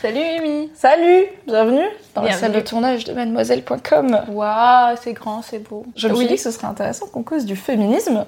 [0.00, 1.84] Salut Amy Salut, bienvenue
[2.14, 4.20] dans la salle de tournage de mademoiselle.com.
[4.30, 5.84] Waouh, c'est grand, c'est beau.
[5.96, 8.24] Je me suis dit que ce serait intéressant qu'on cause du féminisme,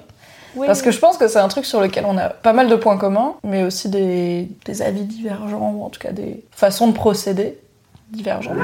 [0.55, 0.67] Oui.
[0.67, 2.75] parce que je pense que c'est un truc sur lequel on a pas mal de
[2.75, 6.93] points communs, mais aussi des, des avis divergents, ou en tout cas des façons de
[6.93, 7.57] procéder
[8.09, 8.57] divergentes.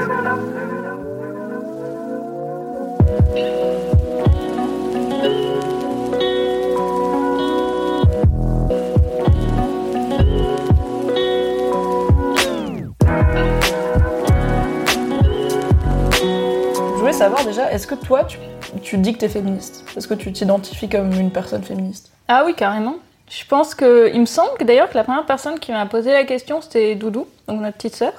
[17.18, 18.38] Savoir déjà, est-ce que toi, tu,
[18.80, 19.84] tu dis que t'es féministe?
[19.96, 22.12] Est-ce que tu t'identifies comme une personne féministe?
[22.28, 22.96] Ah oui, carrément.
[23.28, 24.10] Je pense que.
[24.14, 26.94] Il me semble que d'ailleurs que la première personne qui m'a posé la question, c'était
[26.94, 28.12] Doudou, donc notre petite sœur.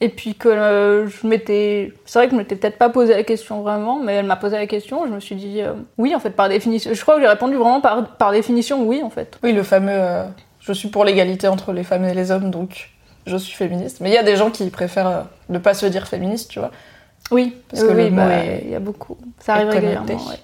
[0.00, 1.92] Et puis que euh, je m'étais.
[2.06, 4.56] C'est vrai que je m'étais peut-être pas posé la question vraiment, mais elle m'a posé
[4.56, 5.06] la question.
[5.06, 6.94] Je me suis dit euh, oui, en fait, par définition.
[6.94, 9.38] Je crois que j'ai répondu vraiment par, par définition oui, en fait.
[9.42, 10.24] Oui, le fameux euh,
[10.60, 12.88] je suis pour l'égalité entre les femmes et les hommes, donc
[13.26, 13.98] je suis féministe.
[14.00, 16.70] Mais il y a des gens qui préfèrent ne pas se dire féministe, tu vois.
[17.30, 19.16] Oui, Parce oui, que le oui, mot bah, est- il y a beaucoup.
[19.40, 20.06] Ça arrive régulièrement.
[20.14, 20.38] ouais.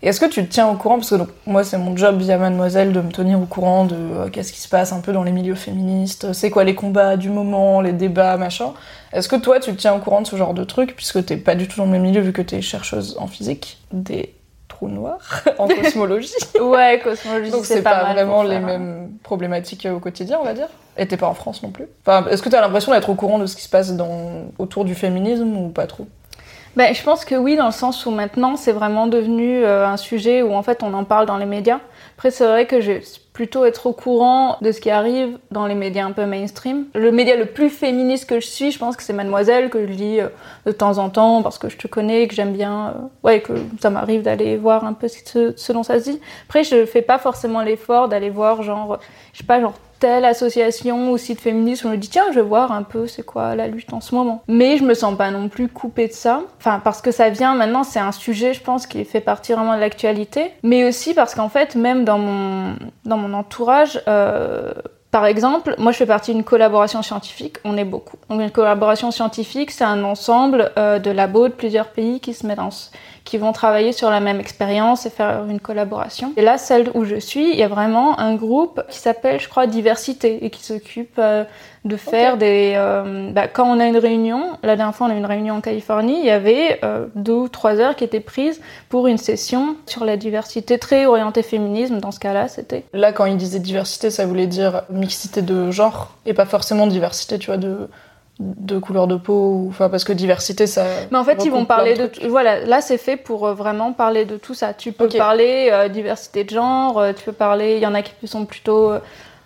[0.00, 0.96] Et est-ce que tu te tiens au courant?
[0.98, 3.96] Parce que donc, moi, c'est mon job via Mademoiselle de me tenir au courant de
[3.96, 7.16] euh, qu'est-ce qui se passe un peu dans les milieux féministes, c'est quoi les combats
[7.16, 8.74] du moment, les débats, machin.
[9.12, 11.36] Est-ce que toi, tu te tiens au courant de ce genre de trucs, puisque t'es
[11.36, 13.78] pas du tout dans le même milieu vu que t'es chercheuse en physique?
[13.92, 14.34] Des
[14.68, 18.60] trous noirs en cosmologie Ouais, cosmologie, Donc c'est pas, mal vraiment les hein.
[18.60, 20.68] mêmes problématiques euh, au quotidien, on va dire.
[20.96, 21.86] Et t'es pas en France non plus.
[22.06, 24.44] Enfin, est-ce que t'as l'impression d'être au courant de ce qui se passe dans...
[24.60, 26.06] autour du féminisme ou pas trop?
[26.76, 29.96] Ben, je pense que oui, dans le sens où maintenant c'est vraiment devenu euh, un
[29.96, 31.80] sujet où en fait on en parle dans les médias.
[32.16, 33.02] Après, c'est vrai que je vais
[33.32, 36.86] plutôt être au courant de ce qui arrive dans les médias un peu mainstream.
[36.94, 39.92] Le média le plus féministe que je suis, je pense que c'est Mademoiselle, que je
[39.92, 40.28] lis euh,
[40.66, 42.88] de temps en temps parce que je te connais, que j'aime bien.
[42.88, 42.92] euh,
[43.24, 46.20] ouais, que ça m'arrive d'aller voir un peu ce, ce dont ça se dit.
[46.48, 48.98] Après, je fais pas forcément l'effort d'aller voir, genre,
[49.32, 52.36] je sais pas, genre telle association ou site féministe où je me dis tiens je
[52.36, 54.42] vais voir un peu c'est quoi la lutte en ce moment.
[54.48, 56.42] Mais je me sens pas non plus coupée de ça.
[56.58, 59.74] Enfin parce que ça vient maintenant c'est un sujet je pense qui fait partie vraiment
[59.74, 60.52] de l'actualité.
[60.62, 64.72] Mais aussi parce qu'en fait même dans mon dans mon entourage euh,
[65.10, 68.18] par exemple, moi je fais partie d'une collaboration scientifique, on est beaucoup.
[68.28, 72.46] Donc une collaboration scientifique, c'est un ensemble euh, de labos de plusieurs pays qui se
[72.46, 72.68] mettent en,
[73.28, 76.32] qui vont travailler sur la même expérience et faire une collaboration.
[76.38, 79.48] Et là, celle où je suis, il y a vraiment un groupe qui s'appelle, je
[79.50, 81.44] crois, Diversité et qui s'occupe euh,
[81.84, 82.72] de faire des...
[82.76, 85.56] euh, bah, quand on a une réunion, la dernière fois on a eu une réunion
[85.56, 89.18] en Californie, il y avait euh, deux ou trois heures qui étaient prises pour une
[89.18, 91.98] session sur la diversité très orientée féminisme.
[91.98, 92.84] Dans ce cas-là, c'était...
[92.94, 97.38] Là, quand il disait diversité, ça voulait dire mixité de genre et pas forcément diversité,
[97.38, 97.90] tu vois, de,
[98.38, 99.66] de couleur de peau.
[99.68, 100.84] Enfin, parce que diversité, ça.
[101.10, 102.10] Mais en fait, ils vont parler de...
[102.28, 104.74] Voilà, là, c'est fait pour euh, vraiment parler de tout ça.
[104.74, 107.76] Tu peux parler euh, diversité de genre, euh, tu peux parler...
[107.76, 108.90] Il y en a qui sont plutôt...
[108.92, 109.00] euh,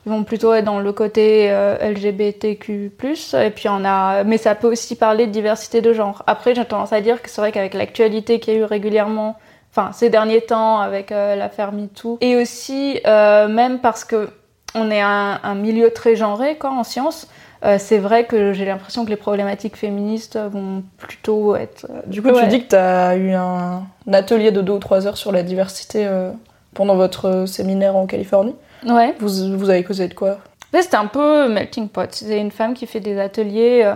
[0.04, 2.90] ils vont plutôt être dans le côté euh, LGBTQ+,
[3.34, 4.24] et puis on a...
[4.24, 6.24] Mais ça peut aussi parler de diversité de genre.
[6.26, 9.36] Après, j'ai tendance à dire que c'est vrai qu'avec l'actualité qu'il y a eu régulièrement,
[9.70, 14.28] enfin, ces derniers temps, avec euh, l'affaire MeToo, et aussi, euh, même parce que
[14.74, 17.28] on est un, un milieu très genré, quoi, en sciences,
[17.64, 21.86] euh, c'est vrai que j'ai l'impression que les problématiques féministes vont plutôt être...
[21.90, 22.42] euh, Du coup, Ouais.
[22.42, 26.06] tu dis que t'as eu un, atelier de deux ou trois heures sur la diversité
[26.06, 26.30] euh,
[26.74, 28.54] pendant votre séminaire en Californie.
[28.86, 29.14] Ouais.
[29.20, 30.38] Vous, vous avez causé de quoi?
[30.74, 32.08] C'était un peu melting pot.
[32.12, 33.94] C'est une femme qui fait des ateliers euh,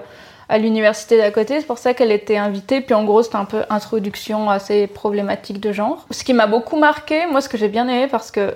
[0.49, 1.59] à l'université d'à côté.
[1.59, 2.83] C'est pour ça qu'elle était invitée.
[2.83, 6.07] Puis en gros, c'était un peu introduction à ces problématiques de genre.
[6.11, 8.55] Ce qui m'a beaucoup marqué, moi, ce que j'ai bien aimé, parce que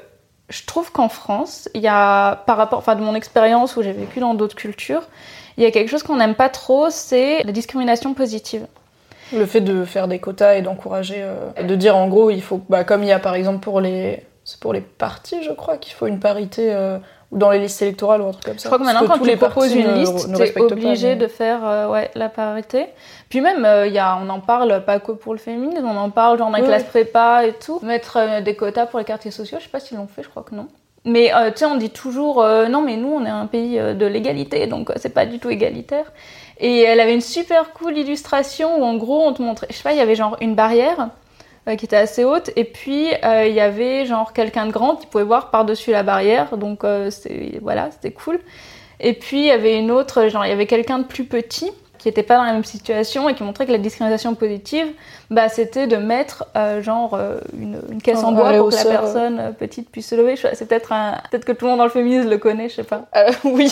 [0.51, 3.93] je trouve qu'en France, il y a, par rapport, enfin, de mon expérience où j'ai
[3.93, 5.03] vécu dans d'autres cultures,
[5.57, 8.67] il y a quelque chose qu'on n'aime pas trop, c'est la discrimination positive.
[9.33, 12.61] Le fait de faire des quotas et d'encourager, euh, de dire en gros, il faut,
[12.69, 15.77] bah, comme il y a par exemple pour les, c'est pour les partis, je crois,
[15.77, 16.99] qu'il faut une parité euh,
[17.31, 18.69] ou dans les listes électorales ou un truc comme ça.
[18.69, 20.51] Je crois que Parce maintenant, quand tous tu les proposes une ne- liste, tu es
[20.53, 22.87] pas, obligé de faire euh, ouais, la parité.
[23.29, 26.11] Puis même, euh, y a, on en parle pas que pour le féminisme, on en
[26.11, 26.89] parle genre Oui, classes oui.
[26.89, 27.79] prépa et tout.
[27.83, 30.29] Mettre euh, des quotas pour les quartiers sociaux, je sais pas s'ils l'ont fait, je
[30.29, 30.67] crois que non.
[31.05, 34.07] Mais euh, tu sais, on dit toujours non, mais nous, on est un pays de
[34.07, 36.13] l'égalité, donc c'est pas du tout égalitaire.
[36.59, 39.83] Et elle avait une super cool illustration où en gros, on te montrait, je sais
[39.83, 41.09] pas, il y avait genre une barrière
[41.69, 42.51] euh, qui était assez haute.
[42.57, 46.03] Et puis, euh, il y avait genre quelqu'un de grand qui pouvait voir par-dessus la
[46.03, 46.57] barrière.
[46.57, 47.11] Donc, euh,
[47.61, 48.41] voilà, c'était cool.
[49.01, 51.73] Et puis, il y avait une autre, genre, il y avait quelqu'un de plus petit
[52.01, 54.87] qui n'était pas dans la même situation et qui montrait que la discrimination positive,
[55.31, 58.85] bah, c'était de mettre euh, genre euh, une, une caisse en bois pour que la
[58.85, 60.35] personne euh, petite puisse se lever.
[60.37, 61.19] C'est peut-être un...
[61.31, 63.05] peut-être que tout le monde dans le féminisme le connaît, je sais pas.
[63.45, 63.71] Oui,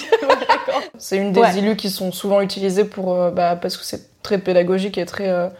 [0.99, 1.55] c'est une des Ouais.
[1.57, 5.51] illus qui sont souvent utilisées pour, bah, parce que c'est très pédagogique et très.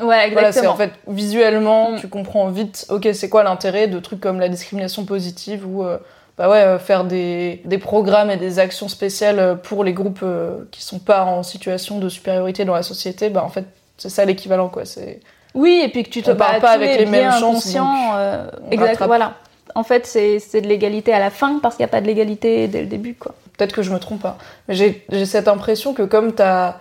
[0.00, 0.72] Ouais, Voilà, c'est exactement.
[0.72, 2.00] en fait visuellement, Mm.
[2.00, 5.98] tu comprends vite, ok, c'est quoi l'intérêt de trucs comme la discrimination positive ou euh,
[6.36, 10.20] bah ouais, euh, faire des, des programmes et des actions spéciales euh, pour les groupes
[10.22, 13.64] euh, qui sont pas en situation de supériorité dans la société, bah en fait,
[13.96, 14.84] c'est ça l'équivalent quoi.
[14.84, 15.18] C'est
[15.54, 18.88] Oui, et puis que tu te bah, pas avec les mêmes chances, euh, on exact,
[18.90, 19.06] rattrape.
[19.08, 19.34] voilà.
[19.74, 22.06] En fait, c'est c'est de l'égalité à la fin parce qu'il n'y a pas de
[22.06, 23.34] l'égalité dès le début, quoi.
[23.56, 26.76] peut-être que je me trompe pas, mais j'ai j'ai cette impression que comme t'as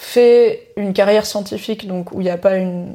[0.00, 2.94] fait une carrière scientifique, donc où il n'y a pas une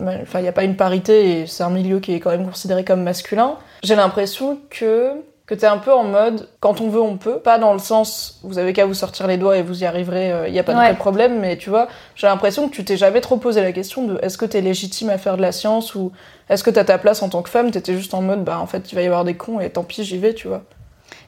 [0.00, 2.46] enfin il y a pas une parité et c'est un milieu qui est quand même
[2.46, 5.10] considéré comme masculin, j'ai l'impression que
[5.44, 8.38] que t'es un peu en mode quand on veut on peut, pas dans le sens
[8.44, 10.72] vous avez qu'à vous sortir les doigts et vous y arriverez, il y a pas
[10.72, 10.94] de Ouais.
[10.94, 14.18] problème, mais tu vois, j'ai l'impression que tu t'es jamais trop posé la question de
[14.22, 16.12] est-ce que t'es légitime à faire de la science ou
[16.48, 18.66] est-ce que t'as ta place en tant que femme, t'étais juste en mode bah en
[18.66, 20.62] fait il va y avoir des cons et tant pis j'y vais, tu vois.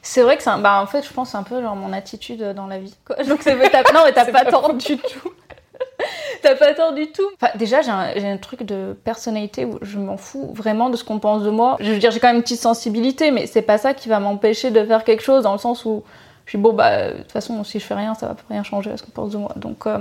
[0.05, 2.41] C'est vrai que c'est un- bah, en fait, je pense un peu genre mon attitude
[2.41, 2.95] euh, dans la vie.
[3.05, 3.15] quoi.
[3.23, 3.55] Donc c'est
[3.93, 5.31] non, mais t'as pas pas tort du tout.
[6.41, 7.23] t'as pas tort du tout.
[7.41, 11.03] Enfin, déjà, j'ai un, un truc de personnalité où je m'en fous vraiment de ce
[11.03, 11.77] qu'on pense de moi.
[11.79, 14.19] Je veux dire, j'ai quand même une petite sensibilité, mais c'est pas ça qui va
[14.19, 16.03] m'empêcher de faire quelque chose dans le sens où
[16.45, 18.91] je suis bon, bah, de toute façon, si je fais rien, ça va rien changer
[18.91, 19.53] à ce qu'on pense de moi.
[19.55, 19.99] Donc, euh,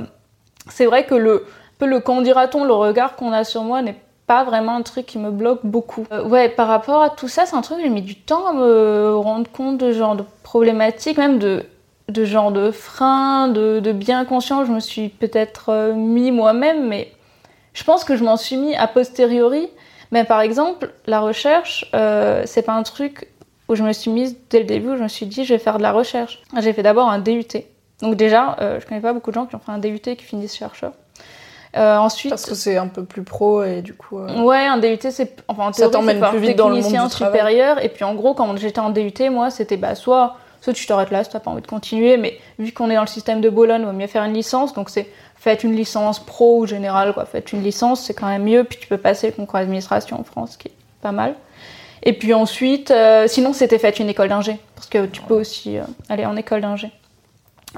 [0.69, 3.81] c'est vrai que le, un peu le quand dira-t-on, le regard qu'on a sur moi
[3.83, 3.97] n'est
[4.45, 6.07] vraiment un truc qui me bloque beaucoup.
[6.13, 8.47] Euh, ouais, par rapport à tout ça, c'est un truc que j'ai mis du temps
[8.47, 11.65] à me rendre compte de genre de problématiques, même de,
[12.09, 14.65] de genre de freins, de, de bien conscient.
[14.65, 17.13] Je me suis peut-être euh, mis moi-même, mais
[17.75, 19.69] je pense que je m'en suis mis a posteriori.
[20.11, 23.29] Mais par exemple, la recherche, euh, c'est pas un truc
[23.69, 25.61] où je me suis mise dès le début, où je me suis dit je vais
[25.61, 26.43] faire de la recherche.
[26.59, 27.47] J'ai fait d'abord un DUT.
[28.03, 30.25] Donc déjà, je connais pas beaucoup de gens qui ont fait un DUT et qui
[30.25, 30.93] finissent chercheurs.
[31.77, 34.19] Euh, ensuite, Parce que c'est un peu plus pro et du coup.
[34.19, 35.37] euh, Ouais, un DUT, c'est.
[35.49, 37.09] Enfin, en Ça t'emmène plus vite dans le monde du travail.
[37.11, 37.83] supérieur.
[37.85, 41.11] Et puis, en gros, quand j'étais en DUT, moi, c'était bah, soit, soit tu t'arrêtes
[41.11, 42.19] là si t'as pas envie de continuer.
[42.19, 44.75] Mais vu qu'on est dans le système de Bologne, il vaut mieux faire une licence.
[44.75, 47.25] Donc, c'est faites une licence pro ou générale, quoi.
[47.25, 48.65] Faites une licence, c'est quand même mieux.
[48.65, 51.35] Puis, tu peux passer le concours d'administration en France, qui est pas mal.
[52.05, 54.57] Et puis ensuite, euh, sinon, c'était faites une école d'ingé.
[54.75, 56.91] Parce que tu peux aussi euh, aller en école d'ingé.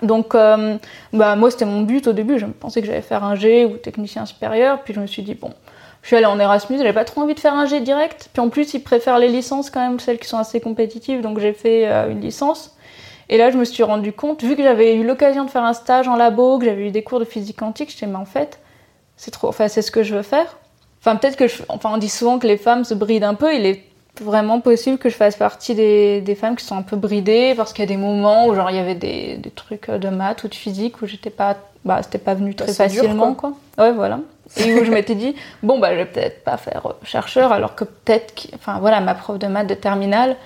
[0.03, 0.77] Donc, euh,
[1.13, 2.39] bah, moi, c'était mon but au début.
[2.39, 4.83] Je pensais que j'allais faire un G ou technicien supérieur.
[4.83, 5.53] Puis je me suis dit, bon,
[6.03, 8.29] je suis allée en Erasmus, j'avais pas trop envie de faire un G direct.
[8.33, 11.21] Puis en plus, ils préfèrent les licences quand même, celles qui sont assez compétitives.
[11.21, 12.77] Donc j'ai fait euh, une licence.
[13.29, 15.73] Et là, je me suis rendu compte, vu que j'avais eu l'occasion de faire un
[15.73, 18.27] stage en labo, que j'avais eu des cours de physique quantique, je me mais en
[18.27, 18.61] fait,
[19.17, 20.59] c'est trop, enfin, c'est ce que je veux faire.
[21.01, 23.55] Enfin, peut-être que je, enfin, on dit souvent que les femmes se brident un peu.
[23.55, 23.83] Il est
[24.21, 27.73] vraiment possible que je fasse partie des, des femmes qui sont un peu bridées parce
[27.73, 30.45] qu'il y a des moments où genre il y avait des, des trucs de maths
[30.45, 33.53] ou de physique où j'étais pas, bah, c'était pas venu très dur, facilement, quoi.
[33.79, 34.21] Ouais, voilà.
[34.57, 37.75] Et où je m'étais dit, bon, bah, je vais peut-être pas faire euh, chercheur, alors
[37.75, 40.37] que peut-être, enfin, voilà, ma prof de maths de terminale,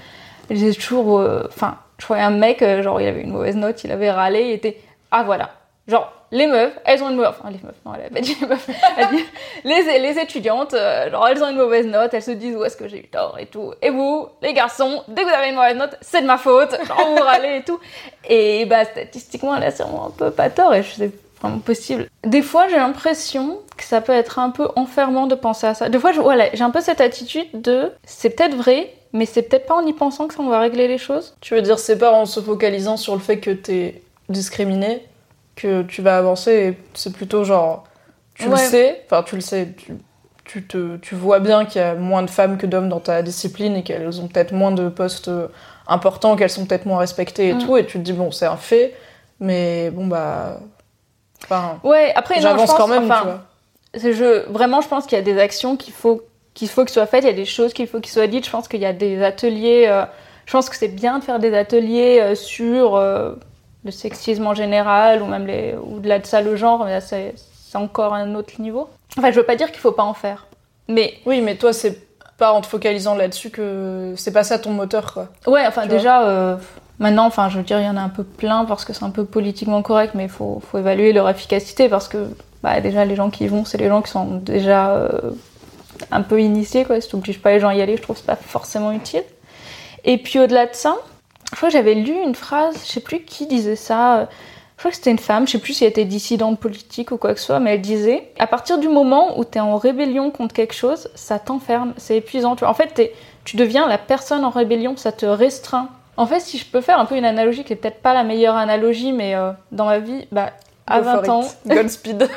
[0.50, 3.85] disait toujours, euh, enfin, je voyais un mec, euh, genre, il avait une mauvaise note,
[3.85, 4.81] il avait râlé, il était,
[5.11, 5.50] ah, voilà.
[5.87, 8.37] Genre, les meufs, elles ont une mauvaise, enfin, les meufs, non, elle avait pas dit
[8.41, 9.25] les meufs, elle a dit,
[9.65, 12.77] les, les étudiantes, euh, genre, elles ont une mauvaise note, elles se disent où est-ce
[12.77, 13.73] que j'ai eu tort et tout.
[13.83, 16.77] Et vous, les garçons, dès que vous avez une mauvaise note, c'est de ma faute,
[16.87, 17.79] genre, vous râlez et tout.
[18.29, 21.11] Et bah, statistiquement, elle a sûrement un peu pas tort, et je sais
[21.41, 22.09] vraiment possible.
[22.25, 25.88] Des fois, j'ai l'impression que ça peut être un peu enfermant de penser à ça.
[25.88, 29.43] Des fois, je- voilà, j'ai un peu cette attitude de c'est peut-être vrai, mais c'est
[29.43, 31.37] peut-être pas en y pensant que ça on va régler les choses.
[31.41, 35.07] Tu veux dire, c'est pas en se focalisant sur le fait que t'es discriminé
[35.61, 37.85] que tu vas avancer, et c'est plutôt genre,
[38.35, 39.93] tu le sais, enfin tu le sais, tu,
[40.45, 43.23] tu, te, tu vois bien qu'il y a moins de femmes que d'hommes dans ta
[43.23, 45.49] discipline et qu'elles ont peut-être moins de postes euh,
[45.88, 47.59] importants, qu'elles sont peut-être moins respectées et Mm.
[47.59, 48.95] tout, et tu te dis, bon, c'est un fait,
[49.41, 50.61] mais bon, bah.
[51.45, 53.41] Enfin, Ouais, après, j'avance quand même, enfin, tu vois.
[53.95, 56.23] c'est- Je, vraiment, je pense qu'il y a des actions qu'il faut
[56.55, 58.45] qu'il faut que soient faites, il y a des choses qu'il faut qu'ils soient dites.
[58.45, 59.85] Je pense qu'il y a des ateliers.
[59.88, 60.05] euh,
[60.47, 63.35] je pense que c'est bien de faire des ateliers euh, sur euh,
[63.88, 66.85] le sexisme en général ou même les au-delà de ça le genre.
[66.85, 68.88] Mais là, c'est c'est encore un autre niveau.
[69.18, 70.47] Enfin, je veux pas dire qu'il faut pas en faire,
[70.88, 74.71] mais Oui, mais toi, c'est pas en te focalisant là-dessus que c'est pas ça ton
[74.71, 75.28] moteur, quoi.
[75.47, 76.57] Ouais, enfin Tu déjà, euh,
[76.99, 79.04] maintenant, enfin, je veux dire, il y en a un peu plein parce que c'est
[79.04, 82.28] un peu politiquement correct, mais il faut, faut évaluer leur efficacité parce que
[82.62, 85.33] bah, déjà, les gens qui y vont, c'est les gens qui sont déjà euh,
[86.11, 87.00] un peu initiés, quoi.
[87.00, 88.92] Si tu n'obliges pas les gens à y aller, je trouve que c'est pas forcément
[88.92, 89.25] utile.
[90.04, 90.97] Et puis au-delà de ça,
[91.52, 94.26] je crois que j'avais lu une phrase, je sais plus qui disait ça, euh,
[94.76, 97.17] je crois que c'était une femme, je sais plus si elle était dissidente politique ou
[97.17, 99.76] quoi que ce soit, mais elle disait à partir du moment où tu es en
[99.76, 102.55] rébellion contre quelque chose, ça t'enferme, c'est épuisant.
[102.62, 103.12] En fait,
[103.45, 105.88] tu deviens la personne en rébellion, ça te restreint.
[106.17, 108.25] En fait, si je peux faire un peu une analogie qui est peut-être pas la
[108.25, 110.50] meilleure analogie, mais euh, dans ma vie, bah,
[110.88, 111.45] à 20 ans.
[111.67, 112.28] Godspeed.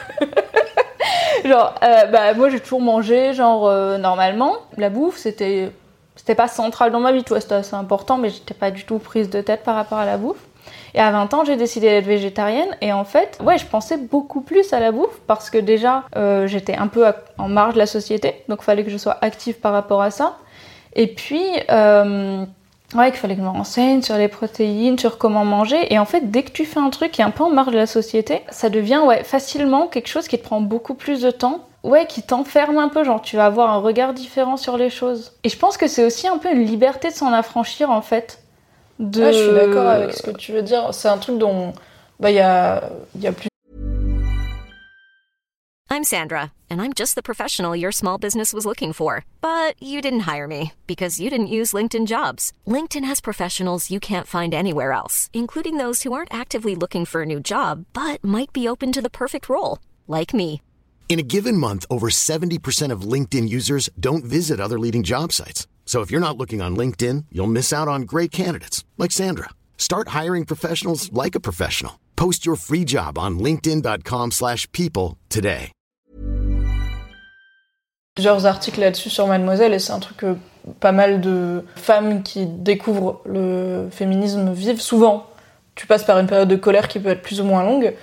[1.46, 4.53] genre, euh, bah, moi j'ai toujours mangé, genre, euh, normalement.
[4.77, 5.72] La bouffe, c'était.
[6.22, 9.00] C'était pas central dans ma vie, tu c'était assez important, mais j'étais pas du tout
[9.00, 10.38] prise de tête par rapport à la bouffe.
[10.94, 12.78] Et à 20 ans, j'ai décidé d'être végétarienne.
[12.80, 16.46] Et en fait, ouais, je pensais beaucoup plus à la bouffe parce que déjà, euh,
[16.46, 18.36] j'étais un peu en marge de la société.
[18.50, 20.38] Donc, fallait que je sois active par rapport à ça.
[20.96, 22.46] Et puis, euh,
[22.94, 25.92] ouais, il fallait que je me renseigne sur les protéines, sur comment manger.
[25.92, 27.72] Et en fait, dès que tu fais un truc qui est un peu en marge
[27.72, 31.62] de la société, ça devient facilement quelque chose qui te prend beaucoup plus de temps
[31.84, 35.34] ouais, qui t'enferme un peu, genre tu vas avoir un regard différent sur les choses.
[35.44, 38.40] Et je pense que c'est aussi un peu une liberté de s'en affranchir en fait.
[39.00, 39.24] De...
[39.24, 40.94] Ah, je suis d'accord avec ce que tu veux dire.
[40.94, 41.74] C'est un truc dont
[42.20, 42.84] bah il y a,
[43.20, 43.48] y a plus.
[45.90, 49.26] I'm Sandra, and I'm just the professional your small business was looking for.
[49.42, 52.54] But you didn't hire me because you didn't use LinkedIn Jobs.
[52.66, 57.24] LinkedIn has professionals you can't find anywhere else, including those who aren't actively looking for
[57.24, 60.62] a new job but might be open to the perfect role, like me.
[61.12, 65.68] In a given month, over 70% of LinkedIn users don't visit other leading job sites.
[65.86, 69.50] So if you're not looking on LinkedIn, you'll miss out on great candidates like Sandra.
[69.77, 72.00] Start hiring professionals like a professional.
[72.15, 75.74] Post your free job on linkedin.com/people today.
[78.15, 80.38] Plusieurs articles là-dessus sur Mademoiselle et c'est un truc que
[80.80, 85.25] pas mal de femmes qui découvrent le féminisme vivent souvent.
[85.75, 87.96] Tu passes par une période de colère qui peut être plus ou moins longue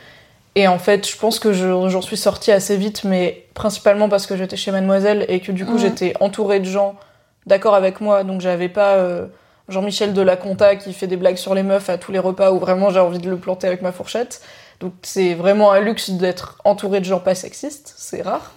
[0.59, 4.37] Et en fait, je pense que j'en suis sortie assez vite, mais principalement parce que
[4.37, 6.97] j'étais chez Mademoiselle et que du coup, j'étais entourée de gens
[7.47, 8.25] d'accord avec moi.
[8.25, 9.29] Donc, j'avais pas euh,
[9.69, 12.51] Jean-Michel de la Conta qui fait des blagues sur les meufs à tous les repas
[12.51, 14.43] où vraiment j'ai envie de le planter avec ma fourchette.
[14.81, 17.95] Donc, c'est vraiment un luxe d'être entourée de gens pas sexistes.
[17.97, 18.51] C'est rare.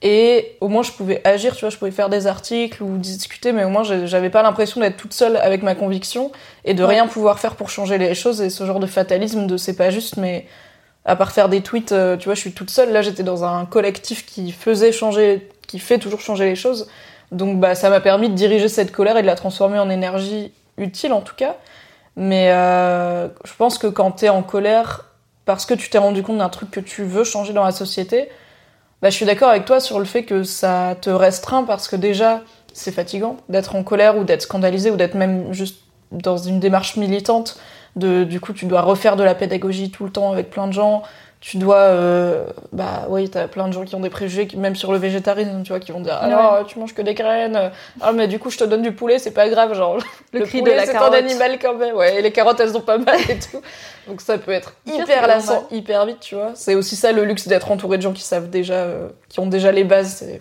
[0.00, 3.52] Et au moins, je pouvais agir, tu vois, je pouvais faire des articles ou discuter,
[3.52, 6.32] mais au moins, j'avais pas l'impression d'être toute seule avec ma conviction
[6.64, 9.58] et de rien pouvoir faire pour changer les choses et ce genre de fatalisme de
[9.58, 10.46] c'est pas juste, mais
[11.04, 12.92] à part faire des tweets, euh, tu vois, je suis toute seule.
[12.92, 16.88] Là, j'étais dans un collectif qui faisait changer, qui fait toujours changer les choses.
[17.32, 20.52] Donc, bah, ça m'a permis de diriger cette colère et de la transformer en énergie
[20.76, 21.56] utile, en tout cas.
[22.16, 25.06] Mais euh, je pense que quand t'es en colère
[25.44, 28.28] parce que tu t'es rendu compte d'un truc que tu veux changer dans la société,
[29.00, 31.96] bah, je suis d'accord avec toi sur le fait que ça te restreint parce que
[31.96, 32.42] déjà,
[32.72, 35.80] c'est fatigant d'être en colère ou d'être scandalisé ou d'être même juste
[36.12, 37.58] dans une démarche militante
[37.96, 41.02] du coup, tu dois refaire de la pédagogie tout le temps avec plein de gens.
[41.40, 44.92] Tu dois, euh, bah oui, t'as plein de gens qui ont des préjugés, même sur
[44.92, 47.72] le végétarisme, tu vois, qui vont dire, alors tu manges que des graines.
[48.00, 49.98] Ah, mais du coup, je te donne du poulet, c'est pas grave, genre.
[50.32, 51.96] Le, cri de la c'est un animal quand même.
[51.96, 53.60] Ouais, et les carottes, elles ont pas mal et tout.
[54.06, 56.52] Donc ça peut être hyper lassant, hyper vite, tu vois.
[56.54, 59.46] C'est aussi ça le luxe d'être entouré de gens qui savent déjà, euh, qui ont
[59.46, 60.14] déjà les bases.
[60.20, 60.40] C'est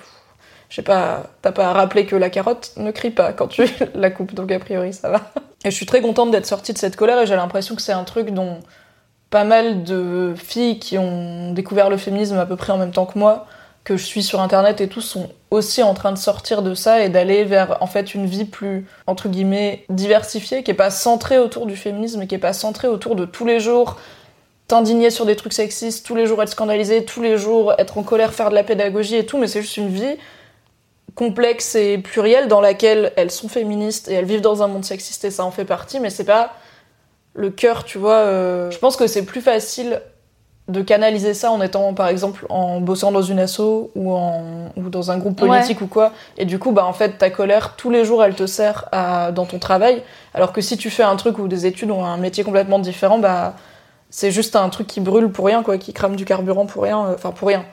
[0.72, 3.66] je sais pas, t'as pas à rappeler que la carotte ne crie pas quand tu
[3.94, 5.20] la coupes, donc a priori ça va.
[5.66, 7.92] Et je suis très contente d'être sortie de cette colère et j'ai l'impression que c'est
[7.92, 8.60] un truc dont
[9.30, 13.06] pas mal de filles qui ont découvert le féminisme à peu près en même temps
[13.06, 13.48] que moi,
[13.84, 17.02] que je suis sur internet et tout, sont aussi en train de sortir de ça
[17.02, 21.38] et d'aller vers en fait une vie plus entre guillemets diversifiée, qui est pas centrée
[21.38, 23.98] autour du féminisme et qui est pas centrée autour de tous les jours
[24.70, 28.04] t'indigner sur des trucs sexistes, tous les jours être scandalisé, tous les jours être en
[28.04, 30.16] colère, faire de la pédagogie et tout, mais c'est juste une vie
[31.16, 35.26] complexe et plurielle dans laquelle elles sont féministes et elles vivent dans un monde sexiste
[35.26, 36.54] et ça en fait partie, mais c'est pas
[37.34, 38.16] le cœur, tu vois.
[38.16, 40.02] Euh, je pense que c'est plus facile
[40.68, 44.90] de canaliser ça en étant, par exemple, en bossant dans une asso ou, en, ou
[44.90, 46.14] dans un groupe politique ou quoi.
[46.38, 49.32] Et du coup, bah, en fait, ta colère, tous les jours, elle te sert à,
[49.32, 50.02] dans ton travail.
[50.34, 53.20] Alors que si tu fais un truc ou des études ou un métier complètement différent,
[53.20, 53.56] bah,
[54.10, 57.06] c'est juste un truc qui brûle pour rien, quoi, qui crame du carburant pour rien.
[57.06, 57.66] Euh, enfin, pour rien.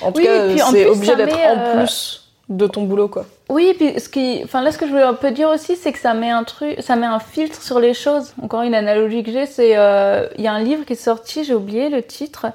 [0.00, 3.24] En tout cas, c'est obligé d'être en euh, plus de ton boulot quoi.
[3.48, 5.92] Oui, puis ce qui enfin là ce que je veux un peu dire aussi c'est
[5.92, 8.34] que ça met un truc ça met un filtre sur les choses.
[8.42, 11.44] Encore une analogie que j'ai c'est euh, il y a un livre qui est sorti,
[11.44, 12.46] j'ai oublié le titre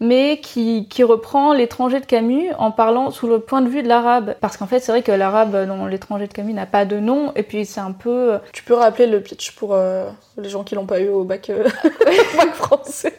[0.00, 3.88] mais qui, qui reprend l'étranger de Camus en parlant sous le point de vue de
[3.88, 4.36] l'arabe.
[4.40, 7.32] Parce qu'en fait, c'est vrai que l'arabe dans l'étranger de Camus n'a pas de nom,
[7.34, 8.34] et puis c'est un peu...
[8.34, 11.24] Euh, tu peux rappeler le pitch pour euh, les gens qui l'ont pas eu au
[11.24, 11.64] bac, euh,
[12.36, 13.14] bac français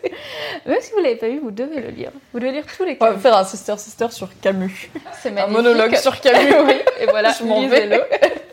[0.66, 2.12] Même si vous l'avez pas eu, vous devez le lire.
[2.34, 3.12] Vous devez lire tous les Camus.
[3.12, 4.90] On va faire un sister-sister sur Camus.
[5.22, 6.76] C'est Un monologue sur Camus, oui.
[7.02, 7.90] Et voilà, je m'en vais.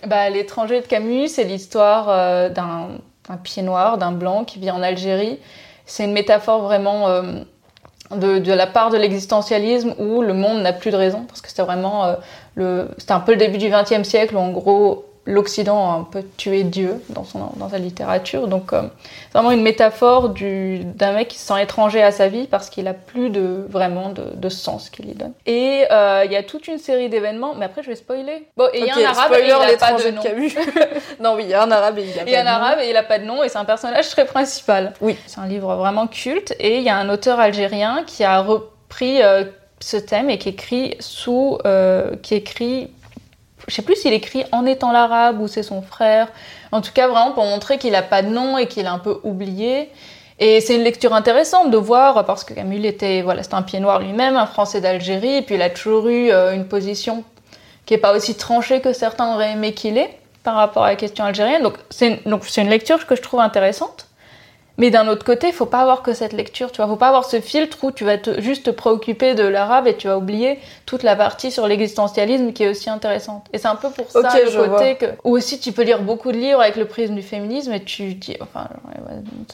[0.04, 2.98] bah, l'étranger de Camus, c'est l'histoire d'un
[3.44, 5.38] pied noir, d'un blanc qui vit en Algérie.
[5.84, 7.22] C'est une métaphore vraiment
[8.10, 11.62] de, la part de l'existentialisme où le monde n'a plus de raison, parce que c'était
[11.62, 12.14] vraiment euh,
[12.54, 16.04] le, c'était un peu le début du XXe siècle où en gros l'Occident a un
[16.04, 18.46] peu tué Dieu dans, son, dans sa littérature.
[18.48, 18.82] Donc, euh,
[19.30, 22.70] c'est vraiment une métaphore du, d'un mec qui se sent étranger à sa vie parce
[22.70, 25.32] qu'il a plus de, vraiment de, de sens qu'il y donne.
[25.44, 28.46] Et euh, il y a toute une série d'événements, mais après je vais spoiler.
[28.56, 30.22] Bon, et il y a un arabe spoiler, et il a pas de nom.
[31.20, 32.54] Non, oui, il y a un arabe et il a Il y a pas un
[32.54, 32.64] de nom.
[32.64, 34.92] arabe et il a pas de nom et c'est un personnage très principal.
[35.00, 35.16] Oui.
[35.26, 39.22] C'est un livre vraiment culte et il y a un auteur algérien qui a repris
[39.22, 39.44] euh,
[39.80, 42.90] ce thème et qui écrit sous, euh, qui écrit,
[43.68, 46.28] je sais plus s'il écrit en étant l'arabe ou c'est son frère.
[46.72, 48.98] En tout cas vraiment pour montrer qu'il a pas de nom et qu'il est un
[48.98, 49.90] peu oublié.
[50.38, 53.80] Et c'est une lecture intéressante de voir parce que Camus était voilà c'était un pied
[53.80, 57.24] noir lui-même, un Français d'Algérie et puis il a toujours eu euh, une position
[57.86, 60.96] qui est pas aussi tranchée que certains auraient aimé qu'il ait par rapport à la
[60.96, 61.62] question algérienne.
[61.62, 64.05] Donc c'est donc c'est une lecture que je trouve intéressante.
[64.78, 66.86] Mais d'un autre côté, il faut pas avoir que cette lecture, tu vois.
[66.86, 69.96] Faut pas avoir ce filtre où tu vas te, juste te préoccuper de l'arabe et
[69.96, 73.46] tu vas oublier toute la partie sur l'existentialisme qui est aussi intéressante.
[73.52, 74.94] Et c'est un peu pour ça Ok, le côté vois.
[74.94, 75.06] que.
[75.24, 78.14] Ou aussi, tu peux lire beaucoup de livres avec le prisme du féminisme et tu
[78.14, 78.68] dis, enfin,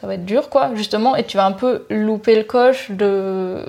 [0.01, 3.65] ça va être dur, quoi, justement, et tu vas un peu louper le coche de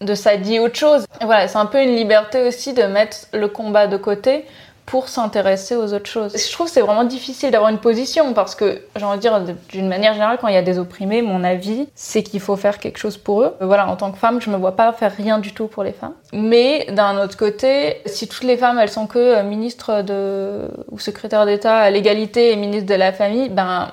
[0.00, 1.06] de ça dit autre chose.
[1.20, 4.44] Et voilà, c'est un peu une liberté aussi de mettre le combat de côté
[4.92, 6.36] pour s'intéresser aux autres choses.
[6.36, 9.40] Je trouve que c'est vraiment difficile d'avoir une position parce que, j'ai envie de dire,
[9.70, 12.78] d'une manière générale, quand il y a des opprimés, mon avis, c'est qu'il faut faire
[12.78, 13.54] quelque chose pour eux.
[13.62, 15.92] Voilà, en tant que femme, je me vois pas faire rien du tout pour les
[15.92, 16.12] femmes.
[16.34, 20.98] Mais d'un autre côté, si toutes les femmes, elles sont que euh, ministres de, ou
[20.98, 23.92] secrétaires d'État à l'égalité et ministres de la famille, ben,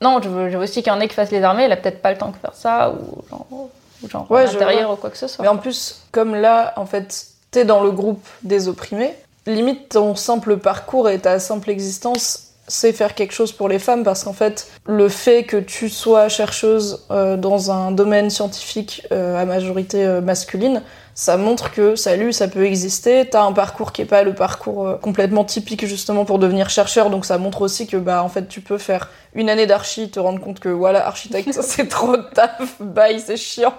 [0.00, 1.72] non, je veux, je veux aussi qu'il y en ait qui fassent les armées, elle
[1.72, 4.96] a peut-être pas le temps de faire ça, ou genre, ou genre Ouais, je ou
[4.96, 5.42] quoi que ce soit.
[5.42, 9.14] Mais en plus, comme là, en fait, t'es dans le groupe des opprimés,
[9.46, 14.04] limite ton simple parcours et ta simple existence, c'est faire quelque chose pour les femmes
[14.04, 19.40] parce qu'en fait, le fait que tu sois chercheuse euh, dans un domaine scientifique euh,
[19.40, 20.82] à majorité euh, masculine,
[21.20, 23.28] ça montre que salut, ça peut exister.
[23.30, 27.10] T'as un parcours qui est pas le parcours euh, complètement typique justement pour devenir chercheur,
[27.10, 30.18] donc ça montre aussi que bah en fait tu peux faire une année d'archi, te
[30.18, 33.74] rendre compte que voilà architecte c'est trop de taf, bye c'est chiant.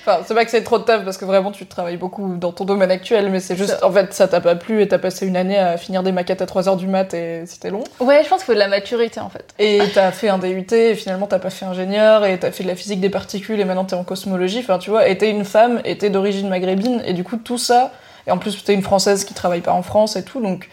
[0.00, 2.50] Enfin c'est pas que c'est trop de taf parce que vraiment tu travailles beaucoup dans
[2.50, 5.28] ton domaine actuel, mais c'est juste en fait ça t'a pas plu et t'as passé
[5.28, 7.84] une année à finir des maquettes à 3h du mat et c'était long.
[8.00, 9.44] Ouais, je pense qu'il faut de la maturité en fait.
[9.60, 12.68] Et t'as fait un DUT et finalement t'as pas fait ingénieur et t'as fait de
[12.68, 14.58] la physique des particules et maintenant t'es en cosmologie.
[14.58, 17.58] Enfin tu vois, et t'es une femme et t'es d'origine maghrébine et du coup tout
[17.58, 17.92] ça,
[18.26, 20.68] et en plus t'es une française qui travaille pas en France et tout, donc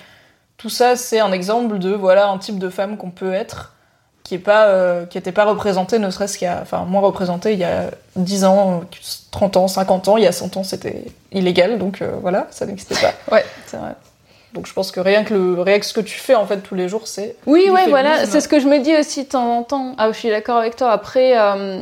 [0.58, 3.73] tout ça c'est un exemple de voilà un type de femme qu'on peut être
[4.23, 7.01] qui est pas euh, qui était pas représentée ne serait-ce qu'il y a enfin moins
[7.01, 8.82] représentée il y a 10 ans,
[9.32, 12.65] 30 ans, 50 ans, il y a 100 ans c'était illégal donc euh, voilà, ça
[12.65, 13.13] n'existait pas.
[13.34, 13.95] Ouais, c'est vrai.
[14.53, 16.58] Donc je pense que rien que le rien que ce que tu fais en fait
[16.58, 19.29] tous les jours c'est Oui, ouais, voilà, c'est ce que je me dis aussi de
[19.29, 19.93] temps en temps.
[19.97, 20.91] Ah, je suis d'accord avec toi.
[20.91, 21.82] Après, euh,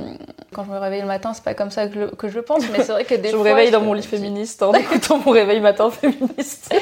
[0.55, 2.35] quand je me réveille le matin, c'est pas comme ça que, je le- que je
[2.35, 4.03] le pense, mais c'est vrai que des je me fois, réveille dans je- mon lit
[4.03, 6.73] féministe en écoutant mon réveil matin féministe.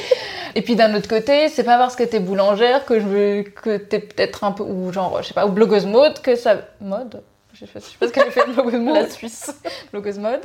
[0.56, 3.78] Et puis d'un autre côté, c'est pas parce que t'es boulangère que je veux que
[3.78, 7.24] t'es peut-être un peu ou genre, je sais pas, ou blogueuse mode que ça mode?
[7.54, 8.96] Je sais pas je ce que j'ai fait de blogueuse mode.
[8.96, 9.52] La Suisse.
[9.92, 10.42] blogueuse mode,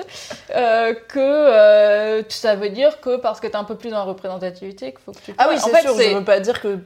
[0.55, 4.03] euh, que euh, ça veut dire que parce que t'es un peu plus dans la
[4.05, 5.35] représentativité qu'il faut que tu.
[5.39, 6.79] Ah oui, c'est fait, sûr, je veux pas dire que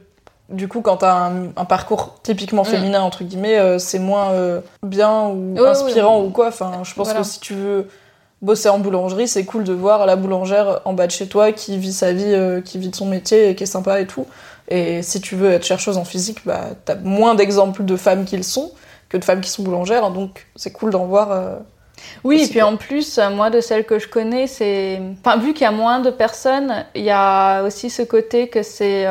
[0.49, 2.65] du coup quand t'as un, un parcours typiquement Mm.
[2.65, 6.27] féminin entre guillemets, euh, c'est moins euh, bien ou inspirant oui.
[6.27, 6.47] ou quoi.
[6.47, 7.21] Enfin, je pense Voilà.
[7.21, 7.87] que si tu veux
[8.41, 11.77] bosser en boulangerie, c'est cool de voir la boulangère en bas de chez toi qui
[11.77, 14.25] vit sa vie, euh, qui vit de son métier et qui est sympa et tout.
[14.67, 18.37] Et si tu veux être chercheuse en physique, bah t'as moins d'exemples de femmes qui
[18.37, 18.71] le sont
[19.09, 21.59] que de femmes qui sont boulangères, donc c'est cool d'en voir.
[22.23, 22.69] Oui, et puis quoi.
[22.69, 24.99] en plus, moi, de celles que je connais, c'est.
[25.23, 28.63] Enfin, vu qu'il y a moins de personnes, il y a aussi ce côté que
[28.63, 29.05] c'est.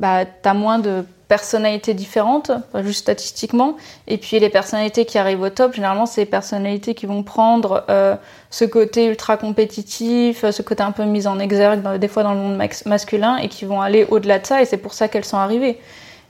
[0.00, 2.50] Bah, t'as moins de personnalités différentes,
[2.82, 3.76] juste statistiquement.
[4.08, 7.84] Et puis les personnalités qui arrivent au top, généralement, c'est les personnalités qui vont prendre
[7.90, 8.16] euh,
[8.48, 12.32] ce côté ultra compétitif, euh, ce côté un peu mis en exergue, des fois dans
[12.32, 15.26] le monde masculin, et qui vont aller au-delà de ça, et c'est pour ça qu'elles
[15.26, 15.78] sont arrivées.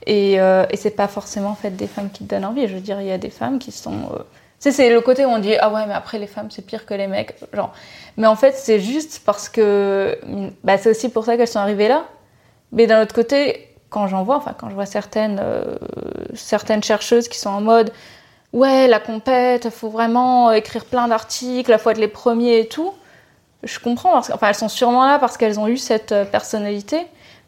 [0.05, 2.67] Et, euh, et c'est pas forcément en fait des femmes qui te donnent envie.
[2.67, 3.99] Je veux dire, il y a des femmes qui sont.
[4.13, 4.23] euh,
[4.61, 6.85] Tu c'est le côté où on dit ah ouais, mais après les femmes c'est pire
[6.85, 7.35] que les mecs.
[7.53, 7.71] Genre.
[8.17, 10.17] Mais en fait, c'est juste parce que.
[10.63, 12.03] Bah, c'est aussi pour ça qu'elles sont arrivées là.
[12.71, 15.75] Mais d'un autre côté, quand j'en vois, enfin, quand je vois certaines, euh,
[16.33, 17.91] certaines chercheuses qui sont en mode
[18.53, 22.93] ouais, la compète, faut vraiment écrire plein d'articles, faut être les premiers et tout.
[23.63, 26.99] Je comprends, parce enfin, elles sont sûrement là parce qu'elles ont eu cette euh, personnalité.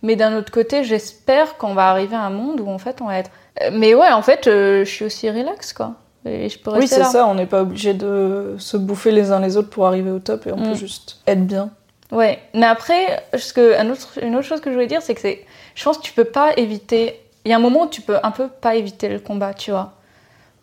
[0.02, 3.06] Mais d'un autre côté, j'espère qu'on va arriver à un monde où en fait on
[3.08, 3.32] va être.
[3.62, 5.94] Euh, Mais ouais, en fait, euh, je suis aussi relax quoi.
[6.26, 7.06] Et je peux Oui, rester c'est là.
[7.10, 10.20] ça, on n'est pas obligé de se bouffer les uns les autres pour arriver au
[10.20, 10.70] top et on Mm.
[10.70, 11.70] peut juste être bien.
[12.14, 15.16] Ouais, mais après, ce que, un autre, une autre chose que je voulais dire, c'est
[15.16, 15.46] que c'est,
[15.76, 17.20] je pense que tu peux pas éviter.
[17.44, 19.72] Il y a un moment où tu peux un peu pas éviter le combat, tu
[19.72, 19.94] vois.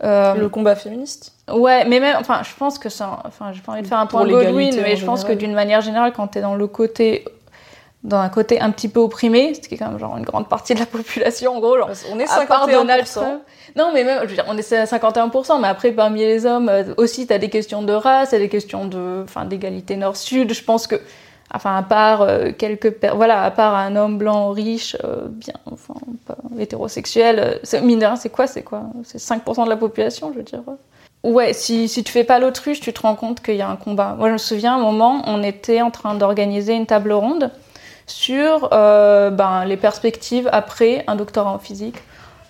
[0.02, 1.34] Euh, Le combat féministe?
[1.52, 4.06] Ouais, mais même, enfin, je pense que ça, enfin, j'ai pas envie de faire un
[4.06, 7.24] point Godwin, mais je pense que d'une manière générale, quand t'es dans le côté
[8.02, 10.48] dans un côté un petit peu opprimé, ce qui est quand même genre une grande
[10.48, 11.76] partie de la population, en gros.
[11.76, 13.12] Genre, On est à part Donald 51%.
[13.12, 13.42] Trump.
[13.76, 16.68] Non, mais même, je veux dire, on est à 51%, mais après, parmi les hommes,
[16.68, 20.54] euh, aussi, t'as des questions de race, t'as des questions de, enfin, d'égalité nord-sud.
[20.54, 20.96] Je pense que,
[21.54, 25.94] enfin, à part euh, quelques, voilà, à part un homme blanc riche, euh, bien, enfin,
[26.58, 28.84] hétérosexuel, euh, mine c'est quoi, c'est quoi?
[29.04, 30.62] C'est 5% de la population, je veux dire.
[31.22, 33.76] Ouais, si, si tu fais pas l'autruche, tu te rends compte qu'il y a un
[33.76, 34.14] combat.
[34.16, 37.50] Moi, je me souviens, à un moment, on était en train d'organiser une table ronde
[38.06, 41.98] sur ben, les perspectives après un doctorat en physique.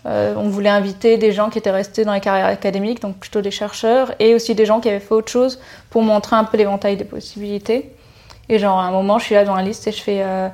[0.05, 3.51] On voulait inviter des gens qui étaient restés dans les carrières académiques, donc plutôt des
[3.51, 5.61] chercheurs, et aussi des gens qui avaient fait autre chose
[5.91, 7.91] pour montrer un peu l'éventail des possibilités.
[8.51, 10.49] Et genre, à un moment, je suis là dans la liste et je fais, euh,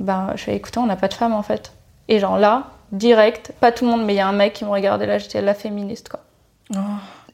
[0.00, 1.72] ben, je fais écoutez, on n'a pas de femmes en fait.
[2.08, 4.64] Et genre là, direct, pas tout le monde, mais il y a un mec qui
[4.64, 6.20] me regardait là, j'étais la féministe quoi.
[6.74, 6.78] Oh.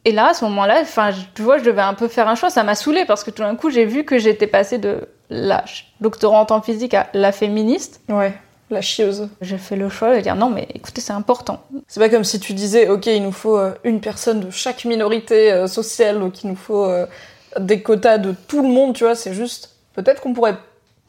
[0.05, 2.51] Et là, à ce moment-là, enfin, tu vois, je devais un peu faire un choix.
[2.51, 5.65] Ça m'a saoulée parce que tout d'un coup, j'ai vu que j'étais passée de la
[6.03, 8.03] doctorante en physique à la féministe.
[8.11, 8.35] Ouais,
[8.71, 9.31] la chieuse.
[9.41, 11.65] J'ai fait le choix de dire non, mais écoutez, c'est important.
[11.87, 14.85] C'est pas comme si tu disais, ok, il nous faut euh, une personne de chaque
[14.85, 16.87] minorité euh, sociale, donc il nous faut
[17.59, 20.57] des quotas de tout le monde, tu vois, c'est juste, peut-être qu'on pourrait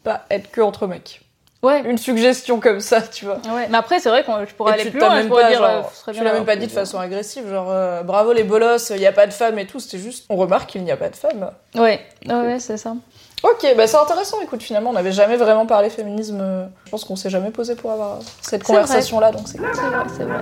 [0.04, 1.22] pas être que entre mecs.
[1.62, 1.82] Ouais.
[1.82, 3.36] Une suggestion comme ça, tu vois.
[3.54, 3.68] Ouais.
[3.70, 5.14] Mais après, c'est vrai que je pourrais Et aller tu plus loin.
[5.14, 7.48] même Je pourrais pas, dire, genre, euh, tu l'as même pas dit de façon agressive,
[7.48, 10.26] genre euh, bravo les bolosses, il y a pas de femmes et tout, c'était juste,
[10.30, 11.52] on remarque qu'il n'y a pas de femmes.
[11.76, 12.96] Ouais, ouais, ouais, c'est ça.
[13.44, 17.04] Ok, bah c'est intéressant, écoute, finalement, on n'avait jamais vraiment parlé féminisme, euh, je pense
[17.04, 19.68] qu'on s'est jamais posé pour avoir cette conversation-là, donc c'est cool.
[19.76, 20.42] C'est vrai, c'est vrai.